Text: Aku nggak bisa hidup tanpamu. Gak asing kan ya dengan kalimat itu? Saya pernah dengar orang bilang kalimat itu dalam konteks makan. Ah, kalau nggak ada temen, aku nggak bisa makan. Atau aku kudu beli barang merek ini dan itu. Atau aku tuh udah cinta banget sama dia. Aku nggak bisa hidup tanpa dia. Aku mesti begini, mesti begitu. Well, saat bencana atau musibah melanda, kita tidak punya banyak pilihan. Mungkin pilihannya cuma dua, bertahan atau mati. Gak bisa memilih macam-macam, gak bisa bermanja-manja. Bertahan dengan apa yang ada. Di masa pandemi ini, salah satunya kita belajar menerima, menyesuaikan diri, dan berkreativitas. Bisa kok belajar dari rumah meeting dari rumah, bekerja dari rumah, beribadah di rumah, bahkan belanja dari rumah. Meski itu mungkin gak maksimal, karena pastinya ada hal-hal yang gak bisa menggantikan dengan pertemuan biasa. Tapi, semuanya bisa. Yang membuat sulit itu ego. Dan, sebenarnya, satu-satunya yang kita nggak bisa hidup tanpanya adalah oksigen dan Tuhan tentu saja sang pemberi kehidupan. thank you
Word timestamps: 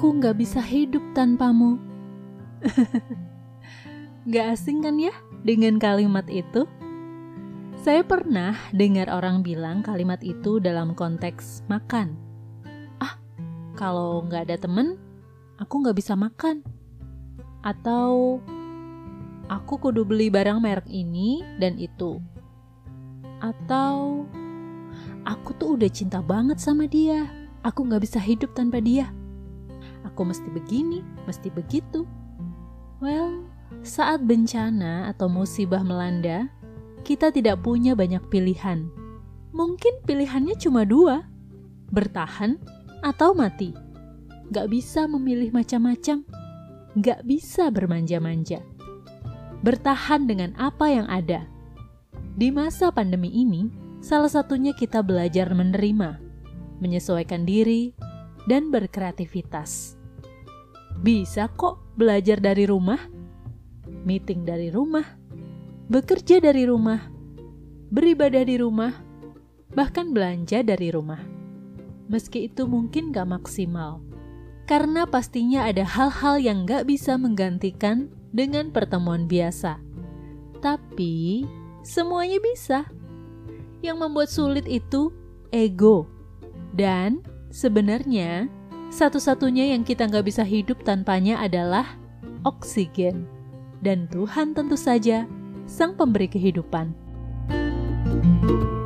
Aku 0.00 0.16
nggak 0.16 0.40
bisa 0.40 0.64
hidup 0.64 1.04
tanpamu. 1.12 1.76
Gak 4.32 4.56
asing 4.56 4.80
kan 4.80 4.96
ya 4.96 5.12
dengan 5.44 5.76
kalimat 5.76 6.24
itu? 6.32 6.64
Saya 7.84 8.00
pernah 8.00 8.56
dengar 8.72 9.12
orang 9.12 9.44
bilang 9.44 9.84
kalimat 9.84 10.16
itu 10.24 10.56
dalam 10.56 10.96
konteks 10.96 11.68
makan. 11.68 12.16
Ah, 12.96 13.20
kalau 13.76 14.24
nggak 14.24 14.48
ada 14.48 14.56
temen, 14.64 14.96
aku 15.60 15.84
nggak 15.84 16.00
bisa 16.00 16.16
makan. 16.16 16.64
Atau 17.60 18.40
aku 19.52 19.84
kudu 19.84 20.08
beli 20.08 20.32
barang 20.32 20.64
merek 20.64 20.88
ini 20.88 21.44
dan 21.60 21.76
itu. 21.76 22.16
Atau 23.36 24.24
aku 25.28 25.52
tuh 25.60 25.76
udah 25.76 25.92
cinta 25.92 26.24
banget 26.24 26.56
sama 26.56 26.88
dia. 26.88 27.28
Aku 27.60 27.84
nggak 27.84 28.00
bisa 28.00 28.16
hidup 28.16 28.56
tanpa 28.56 28.80
dia. 28.80 29.12
Aku 30.20 30.28
mesti 30.28 30.52
begini, 30.52 31.00
mesti 31.24 31.48
begitu. 31.48 32.04
Well, 33.00 33.40
saat 33.80 34.20
bencana 34.28 35.08
atau 35.08 35.32
musibah 35.32 35.80
melanda, 35.80 36.44
kita 37.08 37.32
tidak 37.32 37.64
punya 37.64 37.96
banyak 37.96 38.20
pilihan. 38.28 38.92
Mungkin 39.56 40.04
pilihannya 40.04 40.60
cuma 40.60 40.84
dua, 40.84 41.24
bertahan 41.88 42.60
atau 43.00 43.32
mati. 43.32 43.72
Gak 44.52 44.68
bisa 44.68 45.08
memilih 45.08 45.56
macam-macam, 45.56 46.20
gak 47.00 47.24
bisa 47.24 47.72
bermanja-manja. 47.72 48.60
Bertahan 49.64 50.28
dengan 50.28 50.52
apa 50.60 51.00
yang 51.00 51.08
ada. 51.08 51.48
Di 52.36 52.52
masa 52.52 52.92
pandemi 52.92 53.32
ini, 53.32 53.72
salah 54.04 54.28
satunya 54.28 54.76
kita 54.76 55.00
belajar 55.00 55.48
menerima, 55.48 56.20
menyesuaikan 56.84 57.48
diri, 57.48 57.96
dan 58.44 58.68
berkreativitas. 58.68 59.99
Bisa 61.00 61.48
kok 61.48 61.96
belajar 61.96 62.40
dari 62.40 62.68
rumah 62.68 63.00
meeting 64.04 64.48
dari 64.48 64.72
rumah, 64.72 65.04
bekerja 65.90 66.40
dari 66.40 66.64
rumah, 66.64 67.08
beribadah 67.92 68.44
di 68.44 68.56
rumah, 68.56 68.92
bahkan 69.72 70.12
belanja 70.14 70.64
dari 70.64 70.88
rumah. 70.92 71.20
Meski 72.10 72.50
itu 72.50 72.66
mungkin 72.66 73.14
gak 73.14 73.28
maksimal, 73.30 74.02
karena 74.66 75.06
pastinya 75.06 75.68
ada 75.68 75.86
hal-hal 75.86 76.42
yang 76.42 76.66
gak 76.66 76.88
bisa 76.88 77.14
menggantikan 77.14 78.10
dengan 78.34 78.74
pertemuan 78.74 79.30
biasa. 79.30 79.78
Tapi, 80.60 81.46
semuanya 81.86 82.38
bisa. 82.42 82.86
Yang 83.80 83.96
membuat 83.96 84.28
sulit 84.28 84.66
itu 84.68 85.08
ego. 85.54 86.04
Dan, 86.76 87.24
sebenarnya, 87.48 88.50
satu-satunya 88.90 89.72
yang 89.72 89.86
kita 89.86 90.10
nggak 90.10 90.26
bisa 90.26 90.42
hidup 90.42 90.82
tanpanya 90.82 91.38
adalah 91.38 91.86
oksigen 92.42 93.24
dan 93.80 94.10
Tuhan 94.10 94.52
tentu 94.52 94.76
saja 94.76 95.24
sang 95.64 95.94
pemberi 95.94 96.26
kehidupan. 96.26 96.92
thank 98.10 98.50
you 98.50 98.79